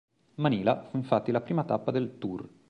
[0.37, 2.49] Manila fu infatti la prima tappa del "tour".